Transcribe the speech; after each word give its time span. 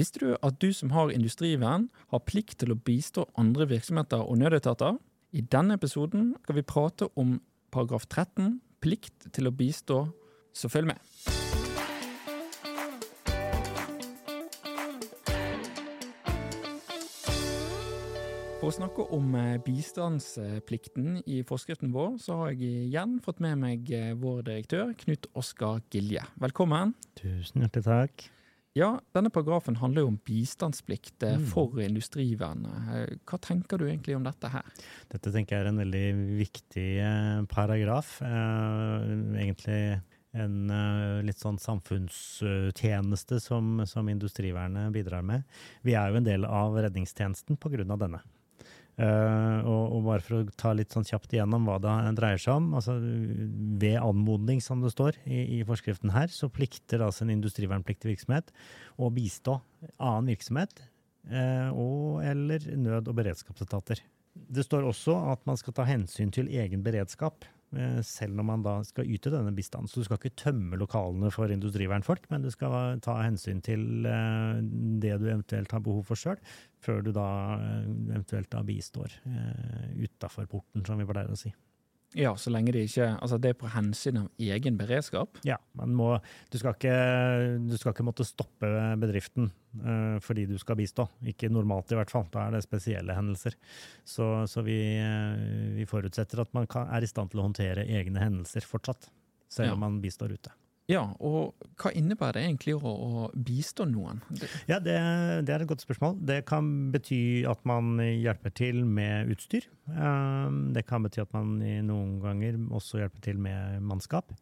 Visste 0.00 0.20
du 0.22 0.30
at 0.40 0.56
du 0.62 0.70
som 0.72 0.94
har 0.94 1.10
industrivern, 1.12 1.90
har 2.08 2.22
plikt 2.24 2.62
til 2.62 2.72
å 2.72 2.78
bistå 2.88 3.26
andre 3.36 3.66
virksomheter 3.68 4.22
og 4.24 4.38
nødetater? 4.40 4.96
I 5.36 5.42
denne 5.44 5.76
episoden 5.76 6.30
skal 6.40 6.56
vi 6.56 6.64
prate 6.64 7.10
om 7.20 7.34
paragraf 7.74 8.06
13, 8.08 8.54
plikt 8.80 9.28
til 9.36 9.50
å 9.50 9.52
bistå, 9.52 9.98
så 10.56 10.70
følg 10.72 10.94
med. 10.94 11.04
For 18.60 18.70
å 18.70 18.74
snakke 18.76 19.04
om 19.12 19.36
eh, 19.36 19.60
bistandsplikten 19.68 21.22
i 21.28 21.42
forskriften 21.44 21.92
vår, 21.92 22.16
så 22.24 22.40
har 22.40 22.52
jeg 22.54 22.88
igjen 22.88 23.20
fått 23.24 23.44
med 23.44 23.60
meg 23.60 23.92
eh, 23.92 24.12
vår 24.16 24.44
direktør, 24.48 24.96
Knut 25.04 25.28
Oskar 25.36 25.84
Gilje. 25.92 26.24
Velkommen. 26.40 26.96
Tusen 27.20 27.66
hjertelig 27.66 27.88
takk. 27.92 28.30
Ja, 28.78 28.92
denne 29.16 29.32
paragrafen 29.34 29.80
handler 29.80 30.04
jo 30.04 30.10
om 30.12 30.18
bistandsplikt 30.26 31.24
for 31.24 31.40
mm. 31.40 31.46
for 31.50 31.80
industrivernet. 31.82 33.18
Hva 33.26 33.40
tenker 33.42 33.80
du 33.80 33.88
egentlig 33.88 34.14
om 34.14 34.26
dette 34.26 34.50
her? 34.52 34.68
Dette 35.10 35.32
tenker 35.34 35.56
jeg 35.56 35.64
er 35.64 35.70
en 35.72 35.82
veldig 35.82 36.06
viktig 36.38 36.88
paragraf. 37.50 38.20
Egentlig 38.22 39.80
en 40.38 40.70
litt 41.26 41.42
sånn 41.42 41.58
samfunnstjeneste 41.58 43.40
som, 43.42 43.82
som 43.90 44.08
industrivernet 44.12 44.94
bidrar 44.94 45.26
med. 45.26 45.42
Vi 45.82 45.98
er 45.98 46.12
jo 46.12 46.20
en 46.20 46.28
del 46.30 46.46
av 46.46 46.78
redningstjenesten 46.78 47.58
pga. 47.58 47.82
denne. 47.90 48.22
Uh, 49.00 49.64
og, 49.64 49.84
og, 49.94 50.00
bare 50.04 50.24
for 50.24 50.36
å 50.40 50.54
ta 50.60 50.74
litt 50.76 50.92
sånn 50.92 51.06
kjapt 51.08 51.32
igjennom 51.32 51.64
hva 51.68 51.78
det 51.80 51.94
dreier 52.18 52.40
seg 52.42 52.58
om. 52.58 52.66
altså 52.76 52.98
Ved 53.80 53.96
anmodning, 54.00 54.60
som 54.64 54.82
det 54.84 54.92
står 54.92 55.16
i, 55.24 55.40
i 55.56 55.60
forskriften 55.68 56.12
her, 56.12 56.28
så 56.32 56.50
plikter 56.52 57.04
altså 57.06 57.24
en 57.24 57.32
industrivernpliktig 57.36 58.10
virksomhet 58.10 58.52
å 59.00 59.08
bistå 59.14 59.60
annen 59.96 60.32
virksomhet 60.34 60.82
uh, 61.32 61.70
og 61.72 62.24
eller 62.28 62.66
nød- 62.76 63.08
og 63.08 63.16
beredskapsetater. 63.22 64.02
Det 64.30 64.66
står 64.66 64.84
også 64.90 65.16
at 65.32 65.48
man 65.48 65.58
skal 65.58 65.74
ta 65.76 65.86
hensyn 65.88 66.32
til 66.34 66.50
egen 66.52 66.84
beredskap. 66.84 67.46
Eh, 67.70 68.00
selv 68.02 68.34
når 68.34 68.46
man 68.48 68.62
da 68.66 68.72
skal 68.82 69.06
yte 69.06 69.30
denne 69.30 69.52
bistanden. 69.54 69.90
Så 69.90 70.02
du 70.02 70.08
skal 70.08 70.18
ikke 70.18 70.42
tømme 70.42 70.78
lokalene 70.80 71.30
for 71.34 71.52
industrivernfolk, 71.54 72.26
men 72.32 72.42
du 72.42 72.50
skal 72.50 72.98
ta 73.04 73.14
hensyn 73.22 73.62
til 73.62 74.08
eh, 74.10 74.58
det 75.02 75.14
du 75.22 75.28
eventuelt 75.28 75.70
har 75.70 75.84
behov 75.84 76.02
for 76.08 76.18
sjøl, 76.18 76.40
før 76.82 77.04
du 77.06 77.12
da 77.14 77.28
eh, 77.60 77.86
eventuelt 78.10 78.50
da 78.50 78.64
bistår 78.66 79.14
utafor 80.00 80.50
porten, 80.50 80.82
som 80.86 80.98
vi 80.98 81.06
pleier 81.06 81.30
å 81.30 81.38
si. 81.38 81.52
Ja, 82.18 82.32
så 82.34 82.50
lenge 82.50 82.72
det 82.74 82.88
ikke 82.88 83.06
Altså 83.22 83.36
det 83.38 83.52
er 83.52 83.58
på 83.60 83.68
hensyn 83.70 84.16
av 84.18 84.42
egen 84.42 84.78
beredskap? 84.80 85.38
Ja, 85.46 85.60
men 85.78 85.92
må 85.94 86.16
Du 86.50 86.58
skal 86.58 86.74
ikke, 86.74 86.94
du 87.70 87.76
skal 87.78 87.94
ikke 87.94 88.06
måtte 88.06 88.26
stoppe 88.26 88.70
bedriften 89.00 89.50
uh, 89.84 90.18
fordi 90.24 90.48
du 90.50 90.56
skal 90.58 90.78
bistå. 90.80 91.06
Ikke 91.30 91.50
normalt, 91.52 91.92
i 91.92 91.98
hvert 91.98 92.10
fall. 92.10 92.26
Da 92.34 92.46
er 92.46 92.56
det 92.56 92.64
spesielle 92.66 93.14
hendelser. 93.14 93.54
Så, 94.02 94.26
så 94.50 94.64
vi, 94.66 94.80
uh, 94.98 95.76
vi, 95.76 95.86
forutsetter 95.90 96.42
at 96.42 96.50
man 96.56 96.66
kan, 96.70 96.90
er 96.90 97.06
i 97.06 97.10
stand 97.10 97.30
til 97.30 97.42
å 97.42 97.46
håndtere 97.46 97.86
egne 97.86 98.22
hendelser 98.22 98.66
fortsatt. 98.66 99.10
Selv 99.50 99.74
om 99.74 99.82
man 99.82 100.02
bistår 100.02 100.34
ute. 100.34 100.52
Ja, 100.90 101.04
og 101.22 101.54
hva 101.78 101.92
innebærer 101.94 102.40
det 102.40 102.44
egentlig 102.48 102.74
å, 102.74 102.90
å 102.90 103.24
bistå 103.34 103.86
noen? 103.86 104.18
Ja, 104.66 104.80
det, 104.82 104.96
det, 105.46 105.54
er 105.54 105.62
et 105.62 105.70
godt 105.70 105.84
spørsmål. 105.84 106.16
Det 106.26 106.40
kan 106.48 106.90
bety 106.90 107.46
at 107.48 107.62
man 107.68 108.00
hjelper 108.02 108.54
til 108.58 108.82
med 108.88 109.30
utstyr. 109.30 109.68
Um, 109.86 110.72
det 110.74 110.86
kan 110.88 111.06
bety 111.06 111.22
at 111.22 111.34
man 111.36 111.60
noen 111.86 112.18
ganger 112.24 112.58
også 112.74 113.04
hjelper 113.04 113.22
til 113.28 113.38
med 113.42 113.84
mannskap. 113.86 114.34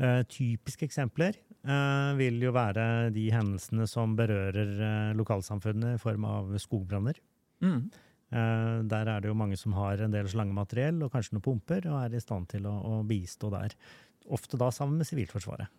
Uh, 0.00 0.22
typiske 0.32 0.86
eksempler 0.86 1.34
uh, 1.68 2.16
vil 2.16 2.38
jo 2.40 2.54
være 2.56 3.10
de 3.12 3.26
hendelsene 3.34 3.84
som 3.90 4.14
berører 4.16 4.70
uh, 4.80 5.16
lokalsamfunnet 5.18 5.98
i 5.98 6.00
form 6.00 6.24
av 6.28 6.54
skogbranner. 6.60 7.20
Mm. 7.60 7.90
Der 8.30 9.08
er 9.10 9.18
det 9.18 9.26
jo 9.26 9.34
mange 9.34 9.56
som 9.58 9.72
har 9.74 9.98
en 9.98 10.12
del 10.14 10.28
slangemateriell 10.30 11.00
og 11.02 11.10
kanskje 11.10 11.34
noen 11.34 11.42
pumper, 11.42 11.88
og 11.90 11.96
er 11.98 12.12
i 12.14 12.20
stand 12.22 12.46
til 12.52 12.68
å, 12.70 12.76
å 12.86 13.00
bistå 13.02 13.50
der 13.50 13.74
ofte 14.28 14.58
da 14.60 14.70
sammen 14.74 15.00
med 15.00 15.08
Sivilforsvaret. 15.08 15.70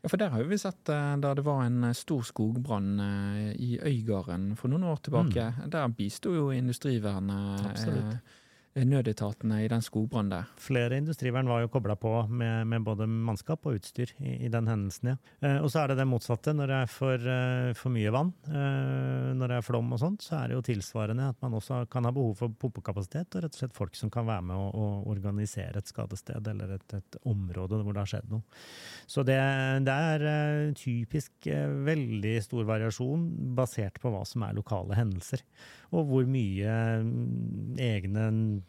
Ja, 0.00 0.08
for 0.08 0.16
der 0.20 0.32
har 0.32 0.44
vi 0.48 0.58
sett 0.58 0.88
eh, 0.88 1.14
da 1.20 1.34
det 1.36 1.44
var 1.44 1.64
en 1.66 1.84
eh, 1.84 1.96
stor 1.96 2.22
skogbrann 2.24 3.00
eh, 3.04 3.48
i 3.60 3.70
Øygarden 3.82 4.54
for 4.56 4.72
noen 4.72 4.86
år 4.88 5.02
tilbake. 5.04 5.50
Mm. 5.58 5.66
Der 5.74 5.96
bisto 5.96 6.32
jo 6.34 6.50
Industrivernet. 6.56 7.66
Absolutt 7.68 8.36
nødetatene 8.78 9.64
i 9.64 9.68
den 9.70 9.82
skogbrannen 9.82 10.30
der. 10.30 10.50
Flere 10.60 10.98
industrivern 11.00 11.48
var 11.50 11.64
jo 11.64 11.70
kobla 11.72 11.96
på 11.98 12.12
med, 12.30 12.68
med, 12.70 12.84
både 12.86 13.06
mannskap 13.10 13.66
og 13.66 13.80
utstyr 13.80 14.12
i, 14.22 14.36
i 14.46 14.50
den 14.52 14.68
hendelsen, 14.70 15.12
ja. 15.12 15.16
Eh, 15.42 15.56
og 15.58 15.72
så 15.72 15.82
er 15.82 15.90
det 15.90 15.98
det 15.98 16.06
motsatte. 16.06 16.54
Når 16.54 16.70
det 16.70 16.76
er 16.76 16.90
for, 16.90 17.26
uh, 17.26 17.72
for 17.78 17.94
mye 17.94 18.12
vann, 18.14 18.30
uh, 18.46 19.32
når 19.34 19.50
det 19.50 19.58
er 19.58 19.66
flom 19.66 19.90
og 19.96 20.00
sånt, 20.02 20.22
så 20.22 20.38
er 20.38 20.50
det 20.50 20.58
jo 20.58 20.64
tilsvarende 20.70 21.30
at 21.32 21.42
man 21.42 21.56
også 21.58 21.82
kan 21.90 22.06
ha 22.06 22.14
behov 22.14 22.36
for 22.38 22.54
pumpekapasitet 22.62 23.34
og 23.34 23.44
rett 23.44 23.58
og 23.58 23.64
slett 23.64 23.76
folk 23.76 23.98
som 23.98 24.12
kan 24.12 24.28
være 24.28 24.46
med 24.52 24.60
å, 24.60 24.68
å 24.70 24.86
organisere 25.10 25.82
et 25.82 25.90
skadested 25.90 26.52
eller 26.54 26.76
et, 26.78 26.96
et, 27.00 27.20
område 27.26 27.80
hvor 27.82 27.94
det 27.94 28.04
har 28.04 28.12
skjedd 28.14 28.30
noe. 28.30 28.62
Så 29.10 29.24
det, 29.26 29.38
det 29.86 29.98
er 30.14 30.72
typisk 30.78 31.50
veldig 31.90 32.36
stor 32.44 32.64
variasjon 32.68 33.26
basert 33.58 33.98
på 34.00 34.12
hva 34.14 34.22
som 34.28 34.46
er 34.46 34.56
lokale 34.56 34.96
hendelser. 34.98 35.42
Og 35.90 36.06
hvor 36.06 36.28
mye 36.30 36.74
mm, 37.02 37.78
egne 37.82 38.30
Eh, 38.30 38.59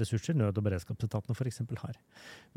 ressurser 0.00 0.36
nød- 0.38 0.58
og 0.58 0.66
beredskapsetatene 0.66 1.36
f.eks. 1.36 1.62
har. 1.82 1.98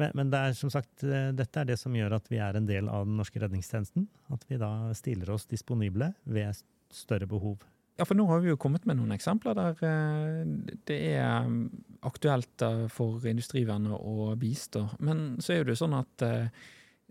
Men, 0.02 0.12
men, 0.18 0.32
det 0.34 0.40
er 0.40 0.58
som 0.58 0.72
sagt, 0.74 1.04
eh, 1.04 1.32
dette 1.36 1.62
er 1.62 1.70
det 1.70 1.80
som 1.80 1.96
gjør 1.96 2.18
at 2.20 2.30
vi 2.32 2.42
er 2.44 2.58
en 2.58 2.68
del 2.70 2.90
av 2.92 3.08
den 3.08 3.18
norske 3.20 3.42
redningstjenesten. 3.42 4.08
At 4.34 4.46
vi 4.50 4.60
da 4.62 4.92
stiller 4.98 5.34
oss 5.36 5.48
disponible 5.50 6.14
ved 6.24 6.64
større 6.94 7.30
behov. 7.30 7.64
Ja, 8.00 8.08
for 8.10 8.18
nå 8.18 8.26
har 8.26 8.42
vi 8.42 8.50
jo 8.50 8.58
kommet 8.58 8.88
med 8.90 8.98
noen 8.98 9.14
eksempler 9.14 9.58
der 9.58 9.82
eh, 9.86 10.46
det 10.90 11.00
er 11.14 11.50
mm, 11.50 11.68
aktuelt 12.10 12.66
for 12.94 13.26
Industrivernet 13.30 13.94
å 13.98 14.32
bistå. 14.40 14.88
Men 15.00 15.36
så 15.44 15.54
er 15.54 15.62
jo 15.62 15.70
det 15.72 15.80
sånn 15.80 16.00
at 16.00 16.26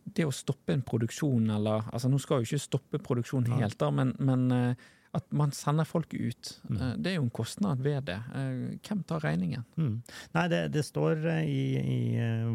det 0.03 0.25
å 0.27 0.35
stoppe 0.35 0.75
en 0.75 0.83
produksjon, 0.83 1.47
eller 1.55 1.87
altså 1.95 2.09
Nå 2.11 2.19
skal 2.19 2.41
jo 2.41 2.49
ikke 2.49 2.65
stoppe 2.65 2.99
produksjonen 2.99 3.61
helt, 3.61 3.79
da, 3.79 3.93
men, 3.95 4.11
men 4.19 4.75
at 5.13 5.27
man 5.37 5.51
sender 5.53 5.85
folk 5.85 6.15
ut. 6.15 6.51
Mm. 6.71 6.77
Eh, 6.77 6.93
det 7.05 7.11
er 7.11 7.19
jo 7.19 7.25
en 7.27 7.35
kostnad 7.37 7.83
ved 7.85 8.07
det. 8.09 8.17
Eh, 8.33 8.79
hvem 8.81 9.03
tar 9.09 9.21
regningen? 9.25 9.65
Mm. 9.77 9.99
Nei, 10.37 10.45
det, 10.49 10.61
det 10.73 10.85
står 10.87 11.27
eh, 11.35 11.43
i, 11.45 11.65
i, 11.81 11.99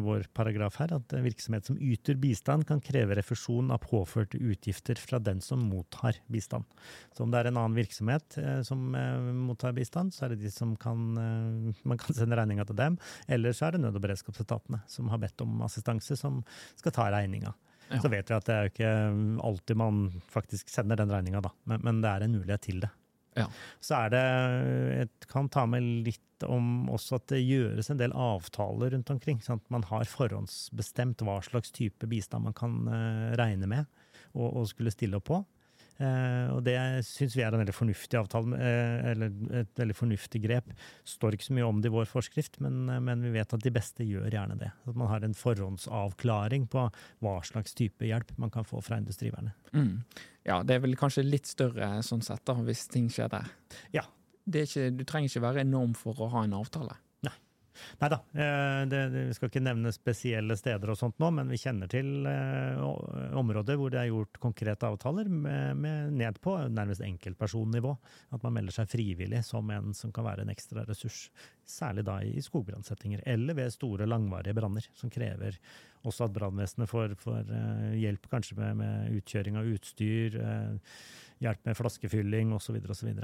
vår 0.02 0.26
paragraf 0.34 0.80
her 0.82 0.96
at 0.96 1.14
virksomhet 1.22 1.70
som 1.70 1.78
yter 1.78 2.18
bistand, 2.18 2.66
kan 2.68 2.82
kreve 2.82 3.14
refusjon 3.18 3.70
av 3.74 3.82
påførte 3.84 4.40
utgifter 4.42 4.98
fra 4.98 5.20
den 5.22 5.42
som 5.44 5.62
mottar 5.70 6.18
bistand. 6.26 6.66
Så 7.14 7.24
om 7.24 7.30
det 7.32 7.44
er 7.44 7.52
en 7.52 7.60
annen 7.60 7.78
virksomhet 7.78 8.38
som 8.66 8.90
mottar 9.46 9.74
bistand, 9.76 10.14
så 10.14 10.26
er 10.26 10.34
det 10.34 10.42
de 10.42 10.50
som 10.52 10.74
kan 10.78 10.98
Man 11.08 11.98
kan 12.00 12.14
sende 12.14 12.36
regninga 12.38 12.64
til 12.68 12.76
dem. 12.78 12.98
Eller 13.28 13.54
så 13.54 13.68
er 13.68 13.76
det 13.76 13.82
nød- 13.82 13.96
og 13.96 14.02
beredskapsetatene 14.02 14.82
som 14.90 15.08
har 15.12 15.20
bedt 15.22 15.40
om 15.44 15.62
assistanse, 15.66 16.16
som 16.18 16.42
skal 16.78 16.94
ta 16.94 17.08
regninga. 17.14 17.54
Ja. 17.88 18.00
Så 18.02 18.10
vet 18.12 18.30
vi 18.30 18.36
at 18.36 18.46
det 18.48 18.54
er 18.54 18.64
jo 18.66 18.72
ikke 18.72 18.94
alltid 19.48 19.78
man 19.80 20.00
faktisk 20.28 20.70
sender 20.72 20.98
den 21.00 21.12
regninga, 21.12 21.42
da. 21.44 21.52
Men, 21.70 21.84
men, 21.86 22.00
det 22.04 22.10
er 22.10 22.24
en 22.24 22.34
mulighet 22.36 22.64
til 22.66 22.82
det. 22.84 22.90
Ja. 23.38 23.46
Så 23.84 23.94
er 23.94 24.10
det 24.12 24.22
Jeg 24.98 25.28
kan 25.30 25.48
ta 25.52 25.62
med 25.70 25.84
litt 26.06 26.44
om 26.46 26.88
også 26.92 27.18
at 27.18 27.28
det 27.32 27.42
gjøres 27.42 27.90
en 27.90 28.00
del 28.00 28.14
avtaler 28.14 28.92
rundt 28.94 29.10
omkring. 29.14 29.40
sånn 29.42 29.60
at 29.62 29.70
Man 29.74 29.86
har 29.90 30.08
forhåndsbestemt 30.10 31.22
hva 31.26 31.38
slags 31.42 31.72
type 31.74 32.06
bistand 32.10 32.46
man 32.46 32.56
kan 32.56 32.80
uh, 32.90 33.34
regne 33.38 33.70
med 33.70 33.86
og, 34.34 34.48
og 34.52 34.68
skulle 34.70 34.94
stille 34.94 35.18
opp 35.18 35.28
på. 35.30 35.40
Uh, 35.98 36.54
og 36.54 36.60
det 36.62 36.76
syns 37.02 37.34
vi 37.34 37.42
er 37.42 37.50
en 37.50 37.58
veldig 37.58 37.74
fornuftig 37.74 38.20
avtale, 38.20 38.54
uh, 38.54 39.08
eller 39.10 39.32
et 39.64 39.80
veldig 39.80 39.96
fornuftig 39.98 40.40
grep. 40.44 40.70
Står 41.08 41.34
ikke 41.34 41.48
så 41.48 41.56
mye 41.56 41.66
om 41.66 41.80
det 41.82 41.90
i 41.90 41.94
vår 41.96 42.06
forskrift, 42.10 42.60
men, 42.62 42.84
uh, 42.86 43.00
men, 43.02 43.24
vi 43.26 43.32
vet 43.34 43.54
at 43.56 43.64
de 43.64 43.72
beste 43.74 44.06
gjør 44.06 44.30
gjerne 44.30 44.58
det. 44.60 44.70
At 44.86 44.98
man 44.98 45.10
har 45.10 45.26
en 45.26 45.34
forhåndsavklaring 45.34 46.68
på 46.70 46.86
hva 47.24 47.34
slags 47.46 47.74
type 47.78 48.06
hjelp 48.06 48.30
man 48.38 48.54
kan 48.54 48.68
få 48.68 48.82
fra 48.84 49.00
industriverne. 49.02 49.56
Mm. 49.74 50.04
Ja, 50.46 50.62
det 50.62 50.78
er 50.78 50.86
vel 50.86 50.94
kanskje 50.98 51.26
litt 51.26 51.50
større 51.50 51.96
sånn 52.06 52.22
sett, 52.22 52.44
da, 52.46 52.54
hvis 52.62 52.86
ting 52.92 53.10
skjer 53.12 53.34
der. 53.34 53.50
Ja. 53.96 54.06
Ikke, 54.48 54.88
du 54.94 55.02
trenger 55.04 55.28
ikke 55.28 55.44
være 55.44 55.66
enorm 55.66 55.98
for 55.98 56.22
å 56.24 56.30
ha 56.32 56.46
en 56.46 56.54
avtale. 56.56 56.94
Nei 58.00 58.10
da, 58.12 58.18
eh, 58.32 59.08
vi 59.12 59.34
skal 59.36 59.50
ikke 59.50 59.62
nevne 59.62 59.92
spesielle 59.94 60.56
steder 60.58 60.92
og 60.92 60.98
sånt 60.98 61.18
nå, 61.22 61.30
men 61.34 61.50
vi 61.52 61.58
kjenner 61.60 61.90
til 61.90 62.26
eh, 62.28 62.80
områder 63.38 63.78
hvor 63.78 63.92
det 63.92 64.00
er 64.02 64.10
gjort 64.10 64.40
konkrete 64.42 64.88
avtaler 64.88 65.30
med, 65.30 65.78
med 65.80 66.16
ned 66.18 66.40
på 66.44 66.56
nærmest 66.72 67.04
enkeltpersonnivå. 67.06 67.94
At 68.36 68.44
man 68.46 68.56
melder 68.58 68.78
seg 68.78 68.90
frivillig 68.92 69.44
som 69.46 69.70
en 69.74 69.94
som 69.96 70.12
kan 70.14 70.26
være 70.26 70.44
en 70.44 70.52
ekstra 70.54 70.84
ressurs. 70.88 71.26
Særlig 71.68 72.06
da 72.08 72.18
i 72.24 72.42
skogbrannsettinger, 72.42 73.22
eller 73.28 73.58
ved 73.58 73.72
store, 73.74 74.08
langvarige 74.08 74.56
branner, 74.56 74.86
som 74.96 75.12
krever 75.12 75.58
også 76.06 76.28
at 76.28 76.34
brannvesenet 76.36 76.90
får, 76.90 77.16
får, 77.20 77.48
eh, 77.54 77.96
hjelp 78.04 78.28
kanskje 78.32 78.58
med, 78.60 78.78
med, 78.80 79.16
utkjøring 79.18 79.58
av 79.58 79.72
utstyr, 79.74 80.38
hjelp 81.42 81.66
med 81.66 81.76
flaskefylling 81.78 82.54
osv. 82.56 82.78
osv. 82.90 83.18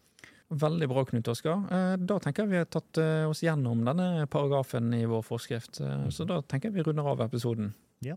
Veldig 0.54 0.88
bra, 0.88 1.04
Knut 1.04 1.28
Oskar. 1.28 1.64
Eh, 1.72 1.96
da 1.98 2.18
tenker 2.22 2.44
jeg 2.44 2.52
vi 2.52 2.60
har 2.60 2.68
tatt 2.70 3.00
eh, 3.02 3.24
oss 3.26 3.42
gjennom 3.42 3.82
denne 3.86 4.26
paragrafen 4.30 4.92
i 4.94 5.02
vår 5.10 5.24
forskrift. 5.26 5.80
Eh, 5.82 6.06
så 6.14 6.26
da 6.28 6.40
tenker 6.46 6.70
jeg 6.70 6.78
vi 6.78 6.84
runder 6.86 7.08
av 7.10 7.24
episoden. 7.26 7.72
Ja. 8.06 8.14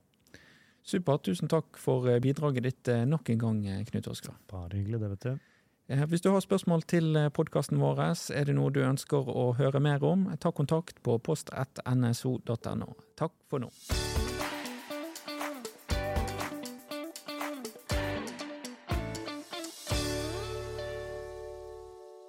Supert. 0.87 1.25
Tusen 1.25 1.49
takk 1.51 1.79
for 1.81 2.05
bidraget 2.23 2.63
ditt 2.63 2.91
nok 3.09 3.29
en 3.33 3.41
gang, 3.41 3.63
Knut 3.89 4.07
Oskar. 4.13 4.37
Bare 4.51 4.77
hyggelig, 4.77 5.01
det, 5.01 5.09
vet 5.15 5.25
du. 5.25 6.03
Hvis 6.11 6.23
du 6.23 6.29
har 6.33 6.43
spørsmål 6.43 6.83
til 6.87 7.15
podkasten 7.35 7.79
vår, 7.79 8.01
er 8.35 8.47
det 8.47 8.55
noe 8.55 8.71
du 8.75 8.81
ønsker 8.83 9.27
å 9.31 9.49
høre 9.59 9.81
mer 9.83 10.03
om, 10.03 10.27
ta 10.39 10.51
kontakt 10.51 11.01
på 11.03 11.15
post1nso.no. 11.27 12.93
Takk 13.19 13.35
for 13.51 13.63
nå. 13.63 13.71